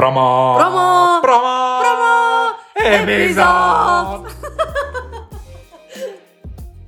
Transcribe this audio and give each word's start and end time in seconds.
Промо! 0.00 0.56
Промо! 0.58 1.20
Промо! 1.22 1.80
Промо! 1.82 2.54
Епизод! 2.84 4.32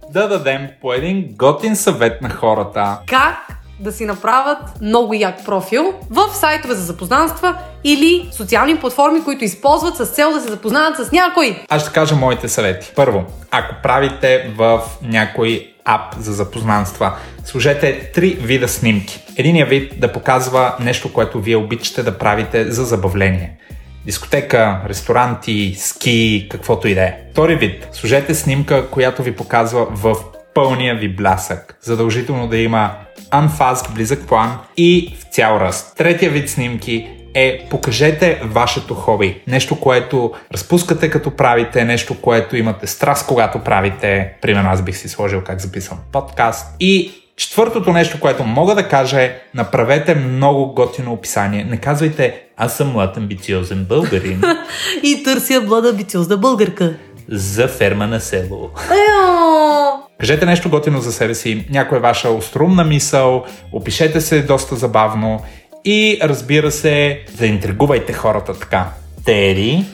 да 0.13 0.29
дадем 0.29 0.69
по 0.81 0.93
един 0.93 1.35
готин 1.37 1.77
съвет 1.77 2.23
на 2.23 2.31
хората. 2.31 2.99
Как 3.07 3.62
да 3.81 3.93
си 3.93 4.05
направят 4.05 4.59
много 4.81 5.15
як 5.15 5.45
профил 5.45 5.95
в 6.11 6.29
сайтове 6.35 6.75
за 6.75 6.83
запознанства 6.83 7.59
или 7.85 8.29
социални 8.33 8.77
платформи, 8.77 9.25
които 9.25 9.45
използват 9.45 9.97
с 9.97 10.07
цел 10.07 10.33
да 10.33 10.41
се 10.41 10.49
запознаят 10.49 10.97
с 10.97 11.13
някой. 11.13 11.63
Аз 11.69 11.83
ще 11.83 11.93
кажа 11.93 12.17
моите 12.17 12.49
съвети. 12.49 12.93
Първо, 12.97 13.25
ако 13.51 13.75
правите 13.83 14.53
в 14.57 14.81
някой 15.03 15.73
ап 15.85 16.15
за 16.19 16.33
запознанства, 16.33 17.17
сложете 17.45 18.11
три 18.15 18.29
вида 18.29 18.69
снимки. 18.69 19.21
Единият 19.37 19.69
вид 19.69 20.01
да 20.01 20.13
показва 20.13 20.75
нещо, 20.81 21.13
което 21.13 21.41
вие 21.41 21.57
обичате 21.57 22.03
да 22.03 22.19
правите 22.19 22.71
за 22.71 22.85
забавление. 22.85 23.57
Дискотека, 24.07 24.81
ресторанти, 24.89 25.75
ски, 25.79 26.49
каквото 26.51 26.89
и 26.89 26.95
да 26.95 27.03
е. 27.03 27.15
Втори 27.33 27.57
вид. 27.57 27.89
Сложете 27.93 28.35
снимка, 28.35 28.91
която 28.91 29.23
ви 29.23 29.37
показва 29.37 29.87
в 29.91 30.17
пълния 30.55 30.95
ви 30.95 31.09
блясък. 31.09 31.79
Задължително 31.81 32.49
да 32.49 32.57
има 32.57 32.91
анфаз, 33.33 33.83
близък 33.95 34.27
план 34.27 34.59
и 34.77 35.17
в 35.21 35.35
цял 35.35 35.59
ръст. 35.61 35.97
Третия 35.97 36.31
вид 36.31 36.51
снимки 36.51 37.09
е 37.35 37.67
покажете 37.71 38.41
вашето 38.45 38.95
хоби. 38.95 39.41
Нещо, 39.47 39.81
което 39.81 40.33
разпускате 40.53 41.11
като 41.11 41.31
правите, 41.31 41.85
нещо, 41.85 42.21
което 42.21 42.57
имате 42.57 42.87
страст, 42.87 43.27
когато 43.27 43.59
правите. 43.59 44.33
Примерно 44.43 44.71
аз 44.71 44.83
бих 44.83 44.97
си 44.97 45.09
сложил 45.09 45.41
как 45.41 45.61
записвам 45.61 45.99
подкаст. 46.13 46.77
И 46.81 47.13
четвъртото 47.37 47.93
нещо, 47.93 48.21
което 48.21 48.45
мога 48.45 48.75
да 48.75 48.89
кажа 48.89 49.23
е 49.23 49.39
направете 49.55 50.15
много 50.15 50.75
готино 50.75 51.13
описание. 51.13 51.65
Не 51.65 51.77
казвайте 51.77 52.43
аз 52.57 52.77
съм 52.77 52.93
млад 52.93 53.17
амбициозен 53.17 53.85
българин 53.85 54.43
И 55.03 55.23
търся 55.23 55.61
блада 55.61 55.89
амбициозна 55.89 56.37
българка. 56.37 56.95
за 57.29 57.69
ферма 57.69 58.07
на 58.07 58.21
село. 58.21 58.71
Ео! 58.91 59.62
Кажете 60.23 60.47
нещо 60.47 60.71
готино 60.71 61.01
за 61.01 61.13
себе 61.13 61.35
си, 61.35 61.67
някоя 61.71 62.01
ваша 62.01 62.31
острумна 62.31 62.85
мисъл, 62.85 63.45
опишете 63.73 64.21
се 64.21 64.43
доста 64.43 64.77
забавно 64.77 65.41
и 65.85 66.19
разбира 66.23 66.71
се, 66.71 67.21
заинтригувайте 67.39 68.13
хората 68.13 68.59
така. 68.59 68.87
Тери, 69.25 69.85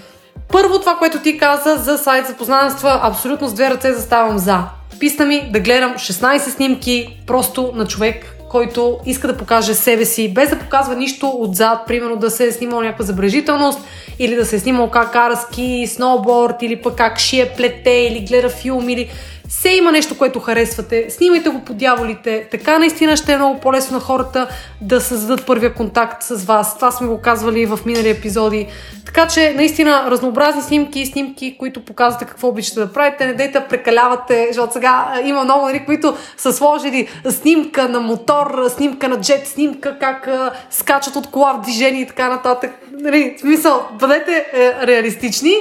Първо 0.48 0.80
това, 0.80 0.96
което 0.96 1.22
ти 1.22 1.38
каза 1.38 1.76
за 1.76 1.98
сайт 1.98 2.26
за 2.26 2.34
познанства, 2.34 3.00
абсолютно 3.02 3.48
с 3.48 3.54
две 3.54 3.70
ръце 3.70 3.92
заставам 3.92 4.38
за. 4.38 4.64
Писна 5.00 5.26
ми 5.26 5.50
да 5.52 5.60
гледам 5.60 5.94
16 5.94 6.38
снимки 6.38 7.20
просто 7.26 7.72
на 7.74 7.86
човек, 7.86 8.36
който 8.50 8.98
иска 9.06 9.26
да 9.26 9.36
покаже 9.36 9.74
себе 9.74 10.04
си, 10.04 10.34
без 10.34 10.50
да 10.50 10.58
показва 10.58 10.96
нищо 10.96 11.32
отзад, 11.38 11.78
примерно 11.86 12.16
да 12.16 12.30
се 12.30 12.46
е 12.46 12.52
снимал 12.52 12.80
някаква 12.80 13.04
забележителност, 13.04 13.80
или 14.18 14.34
да 14.34 14.46
се 14.46 14.56
е 14.56 14.58
снимал 14.58 14.90
как 14.90 15.12
кара 15.12 15.36
ски, 15.36 15.86
сноуборд, 15.86 16.62
или 16.62 16.76
пък 16.76 16.94
как 16.96 17.18
шие 17.18 17.48
плете, 17.56 17.90
или 17.90 18.24
гледа 18.28 18.48
филм, 18.48 18.88
или 18.88 19.10
все 19.48 19.68
има 19.68 19.92
нещо, 19.92 20.18
което 20.18 20.40
харесвате. 20.40 21.06
Снимайте 21.10 21.48
го 21.48 21.60
по 21.60 21.74
дяволите. 21.74 22.48
Така 22.50 22.78
наистина 22.78 23.16
ще 23.16 23.32
е 23.32 23.36
много 23.36 23.60
по-лесно 23.60 23.94
на 23.94 24.00
хората 24.00 24.48
да 24.80 25.00
създадат 25.00 25.46
първия 25.46 25.74
контакт 25.74 26.22
с 26.22 26.44
вас. 26.44 26.76
Това 26.76 26.90
сме 26.90 27.06
го 27.06 27.20
казвали 27.20 27.66
в 27.66 27.78
минали 27.86 28.08
епизоди. 28.08 28.66
Така 29.06 29.28
че, 29.28 29.54
наистина, 29.56 30.10
разнообразни 30.10 30.62
снимки, 30.62 31.06
снимки, 31.06 31.58
които 31.58 31.84
показвате 31.84 32.24
какво 32.24 32.48
обичате 32.48 32.80
да 32.80 32.92
правите. 32.92 33.26
Не 33.26 33.34
дейте 33.34 33.64
прекалявате, 33.68 34.46
защото 34.50 34.72
сега 34.72 35.20
има 35.24 35.44
много, 35.44 35.66
нали, 35.66 35.84
които 35.86 36.16
са 36.36 36.52
сложили 36.52 37.08
снимка 37.30 37.88
на 37.88 38.00
мотор, 38.00 38.68
снимка 38.68 39.08
на 39.08 39.20
джет, 39.20 39.46
снимка 39.46 39.98
как 39.98 40.28
а, 40.28 40.52
скачат 40.70 41.16
от 41.16 41.30
кола 41.30 41.52
в 41.52 41.60
движение 41.60 42.00
и 42.00 42.06
така 42.06 42.28
нататък. 42.28 42.70
Нали, 42.92 43.34
в 43.36 43.40
смисъл, 43.40 43.88
бъдете 43.92 44.46
е, 44.52 44.86
реалистични, 44.86 45.54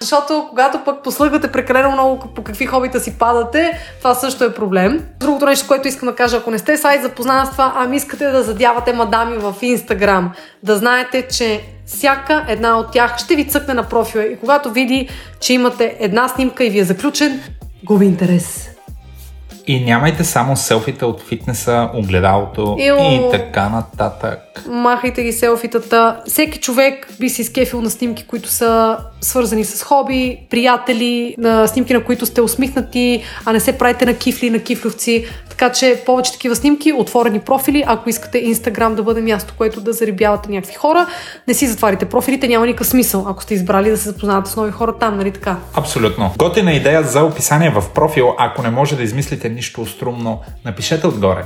защото 0.00 0.46
когато 0.48 0.78
пък 0.84 1.02
послъгвате 1.02 1.52
прекалено 1.52 1.90
много 1.90 2.28
по 2.34 2.44
какви 2.44 2.66
хобита 2.66 3.00
си 3.00 3.18
падате, 3.34 3.78
това 3.98 4.14
също 4.14 4.44
е 4.44 4.54
проблем. 4.54 5.04
Другото 5.20 5.46
нещо, 5.46 5.68
което 5.68 5.88
искам 5.88 6.08
да 6.08 6.14
кажа, 6.14 6.36
ако 6.36 6.50
не 6.50 6.58
сте 6.58 6.76
сайт 6.76 7.02
за 7.02 7.08
познанства, 7.08 7.72
ами 7.76 7.96
искате 7.96 8.26
да 8.26 8.42
задявате 8.42 8.92
мадами 8.92 9.36
в 9.38 9.54
Инстаграм, 9.62 10.32
да 10.62 10.76
знаете, 10.76 11.28
че 11.28 11.60
всяка 11.86 12.44
една 12.48 12.78
от 12.78 12.92
тях 12.92 13.18
ще 13.18 13.36
ви 13.36 13.48
цъкне 13.48 13.74
на 13.74 13.82
профила 13.82 14.24
и 14.24 14.36
когато 14.36 14.70
види, 14.70 15.08
че 15.40 15.52
имате 15.52 15.96
една 16.00 16.28
снимка 16.28 16.64
и 16.64 16.70
ви 16.70 16.78
е 16.78 16.84
заключен, 16.84 17.40
губи 17.84 18.06
интерес. 18.06 18.70
и 19.66 19.84
нямайте 19.84 20.24
само 20.24 20.56
селфита 20.56 21.06
от 21.06 21.22
фитнеса, 21.22 21.90
огледалото 21.94 22.76
Ио. 22.80 22.96
и 22.98 23.20
така 23.30 23.68
нататък. 23.68 24.43
Махайте 24.68 25.22
ги 25.22 25.32
селфитата. 25.32 26.20
Всеки 26.26 26.58
човек 26.58 27.08
би 27.20 27.28
си 27.28 27.42
изкефил 27.42 27.80
на 27.80 27.90
снимки, 27.90 28.26
които 28.26 28.48
са 28.48 28.98
свързани 29.20 29.64
с 29.64 29.82
хоби, 29.82 30.38
приятели, 30.50 31.34
на 31.38 31.66
снимки, 31.66 31.94
на 31.94 32.04
които 32.04 32.26
сте 32.26 32.40
усмихнати, 32.40 33.22
а 33.44 33.52
не 33.52 33.60
се 33.60 33.78
правите 33.78 34.06
на 34.06 34.14
кифли, 34.14 34.50
на 34.50 34.58
кифлювци. 34.58 35.26
Така 35.50 35.72
че 35.72 36.02
повече 36.06 36.32
такива 36.32 36.56
снимки, 36.56 36.92
отворени 36.92 37.40
профили, 37.40 37.84
ако 37.86 38.08
искате 38.08 38.38
Инстаграм 38.38 38.94
да 38.94 39.02
бъде 39.02 39.20
място, 39.20 39.54
което 39.58 39.80
да 39.80 39.92
зарибявате 39.92 40.50
някакви 40.50 40.74
хора, 40.74 41.06
не 41.48 41.54
си 41.54 41.66
затварите 41.66 42.04
профилите, 42.04 42.48
няма 42.48 42.66
никакъв 42.66 42.86
смисъл, 42.86 43.26
ако 43.28 43.42
сте 43.42 43.54
избрали 43.54 43.90
да 43.90 43.96
се 43.96 44.08
запознавате 44.08 44.50
с 44.50 44.56
нови 44.56 44.70
хора 44.70 44.94
там, 44.98 45.16
нали 45.16 45.30
така? 45.30 45.56
Абсолютно. 45.74 46.34
Готина 46.38 46.72
идея 46.72 47.02
за 47.02 47.22
описание 47.24 47.70
в 47.70 47.84
профил, 47.94 48.34
ако 48.38 48.62
не 48.62 48.70
може 48.70 48.96
да 48.96 49.02
измислите 49.02 49.48
нищо 49.48 49.82
острумно, 49.82 50.40
напишете 50.64 51.06
отгоре. 51.06 51.44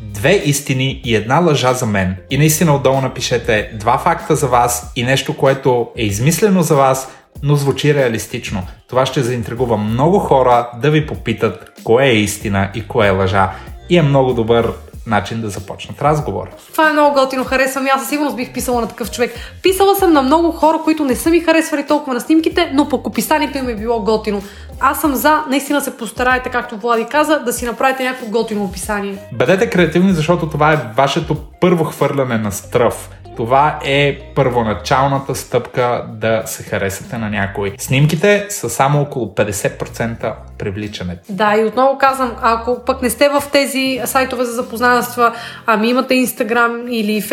Две 0.00 0.42
истини 0.44 1.00
и 1.04 1.14
една 1.14 1.38
лъжа 1.38 1.72
за 1.72 1.86
мен. 1.86 2.16
И 2.30 2.38
наистина 2.38 2.74
отдолу 2.74 3.00
напишете 3.00 3.70
два 3.74 3.98
факта 3.98 4.36
за 4.36 4.46
вас 4.46 4.92
и 4.96 5.02
нещо, 5.02 5.36
което 5.36 5.88
е 5.96 6.02
измислено 6.02 6.62
за 6.62 6.76
вас, 6.76 7.08
но 7.42 7.56
звучи 7.56 7.94
реалистично. 7.94 8.62
Това 8.88 9.06
ще 9.06 9.22
заинтригува 9.22 9.76
много 9.76 10.18
хора 10.18 10.70
да 10.82 10.90
ви 10.90 11.06
попитат 11.06 11.72
кое 11.84 12.06
е 12.06 12.16
истина 12.16 12.70
и 12.74 12.88
кое 12.88 13.06
е 13.06 13.10
лъжа. 13.10 13.50
И 13.90 13.98
е 13.98 14.02
много 14.02 14.34
добър 14.34 14.72
начин 15.06 15.40
да 15.40 15.50
започнат 15.50 16.02
разговор. 16.02 16.48
Това 16.72 16.90
е 16.90 16.92
много 16.92 17.14
готино, 17.14 17.44
харесвам. 17.44 17.86
Аз 17.94 18.00
със 18.00 18.10
сигурност 18.10 18.36
бих 18.36 18.52
писала 18.52 18.80
на 18.80 18.88
такъв 18.88 19.10
човек. 19.10 19.34
Писала 19.62 19.96
съм 19.96 20.12
на 20.12 20.22
много 20.22 20.52
хора, 20.52 20.78
които 20.84 21.04
не 21.04 21.16
са 21.16 21.30
ми 21.30 21.40
харесвали 21.40 21.86
толкова 21.86 22.14
на 22.14 22.20
снимките, 22.20 22.70
но 22.74 22.88
пък 22.88 23.06
описанието 23.06 23.58
им 23.58 23.68
е 23.68 23.74
било 23.74 24.00
готино. 24.00 24.42
Аз 24.80 25.00
съм 25.00 25.14
за, 25.14 25.44
наистина 25.48 25.80
се 25.80 25.96
постарайте, 25.96 26.50
както 26.50 26.76
Влади 26.76 27.04
каза, 27.10 27.38
да 27.38 27.52
си 27.52 27.64
направите 27.64 28.04
някакво 28.04 28.26
готино 28.26 28.64
описание. 28.64 29.18
Бъдете 29.32 29.70
креативни, 29.70 30.12
защото 30.12 30.48
това 30.48 30.72
е 30.72 30.80
вашето 30.96 31.36
първо 31.60 31.84
хвърляне 31.84 32.38
на 32.38 32.52
стръв. 32.52 33.10
Това 33.36 33.78
е 33.84 34.18
първоначалната 34.34 35.34
стъпка 35.34 36.06
да 36.08 36.42
се 36.46 36.62
харесате 36.62 37.18
на 37.18 37.30
някой. 37.30 37.74
Снимките 37.78 38.46
са 38.48 38.70
само 38.70 39.00
около 39.00 39.26
50% 39.26 40.34
привличането. 40.58 41.22
Да, 41.28 41.56
и 41.56 41.64
отново 41.64 41.98
казвам, 41.98 42.32
ако 42.42 42.84
пък 42.86 43.02
не 43.02 43.10
сте 43.10 43.28
в 43.28 43.42
тези 43.52 44.00
сайтове 44.04 44.44
за 44.44 44.52
запознанства, 44.52 45.32
ами 45.66 45.88
имате 45.88 46.14
Инстаграм 46.14 46.86
или 46.90 47.24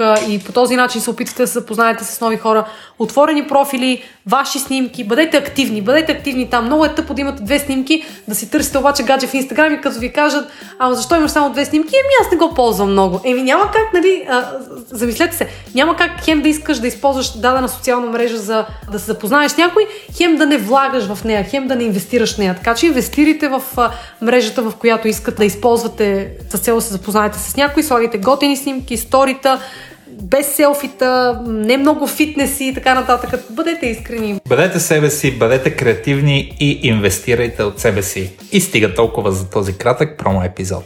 а, 0.00 0.18
и 0.28 0.38
по 0.38 0.52
този 0.52 0.76
начин 0.76 1.00
се 1.00 1.10
опитвате 1.10 1.42
да 1.42 1.46
се 1.46 1.52
запознаете 1.52 2.04
с 2.04 2.20
нови 2.20 2.36
хора, 2.36 2.64
отворени 2.98 3.46
профили, 3.46 4.02
ваши 4.26 4.58
снимки, 4.58 5.04
бъдете 5.04 5.36
активни, 5.36 5.82
бъдете 5.82 6.12
активни 6.12 6.50
там. 6.50 6.64
Много 6.64 6.84
е 6.84 6.94
тъпо 6.94 7.14
да 7.14 7.20
имате 7.20 7.42
две 7.42 7.58
снимки, 7.58 8.04
да 8.28 8.34
си 8.34 8.50
търсите 8.50 8.78
обаче 8.78 9.02
гадже 9.02 9.26
в 9.26 9.34
Инстаграм 9.34 9.74
и 9.74 9.80
като 9.80 9.98
ви 9.98 10.12
кажат, 10.12 10.50
а 10.78 10.94
защо 10.94 11.16
имаш 11.16 11.30
само 11.30 11.52
две 11.52 11.64
снимки? 11.64 11.88
Еми 11.94 12.26
аз 12.26 12.32
не 12.32 12.38
го 12.38 12.54
ползвам 12.54 12.90
много. 12.90 13.20
Еми 13.24 13.42
няма 13.42 13.70
как, 13.70 13.92
нали, 13.94 14.26
а, 14.30 14.44
замислете 14.90 15.36
се, 15.36 15.48
няма 15.74 15.96
как 15.96 16.10
хем 16.24 16.42
да 16.42 16.48
искаш 16.48 16.78
да 16.78 16.86
използваш 16.86 17.38
дадена 17.38 17.68
социална 17.68 18.06
мрежа 18.06 18.36
за 18.36 18.66
да 18.92 18.98
се 18.98 19.04
запознаеш 19.04 19.52
с 19.52 19.56
някой, 19.56 19.86
хем 20.16 20.36
да 20.36 20.46
не 20.46 20.58
влагаш 20.58 21.04
в 21.04 21.24
нея, 21.24 21.44
хем 21.44 21.68
да 21.68 21.76
не 21.76 21.84
инвестираш 21.84 22.34
в 22.34 22.38
нея. 22.38 22.57
Така 22.58 22.74
че 22.74 22.86
инвестирайте 22.86 23.48
в 23.48 23.62
мрежата, 24.22 24.62
в 24.62 24.72
която 24.78 25.08
искате 25.08 25.36
да 25.36 25.44
използвате 25.44 26.30
с 26.50 26.58
цел 26.58 26.74
да 26.74 26.80
се 26.80 26.92
запознаете 26.92 27.38
с 27.38 27.56
някой, 27.56 27.82
слагайте 27.82 28.18
готини 28.18 28.56
снимки, 28.56 28.96
сторита, 28.96 29.60
без 30.22 30.54
селфита, 30.54 31.40
не 31.46 31.76
много 31.76 32.06
фитнеси 32.06 32.64
и 32.64 32.74
така 32.74 32.94
нататък. 32.94 33.40
Бъдете 33.50 33.86
искрени. 33.86 34.40
Бъдете 34.48 34.80
себе 34.80 35.10
си, 35.10 35.38
бъдете 35.38 35.70
креативни 35.70 36.56
и 36.60 36.80
инвестирайте 36.82 37.62
от 37.62 37.80
себе 37.80 38.02
си. 38.02 38.30
И 38.52 38.60
стига 38.60 38.94
толкова 38.94 39.32
за 39.32 39.50
този 39.50 39.72
кратък 39.72 40.18
промо 40.18 40.42
епизод. 40.42 40.84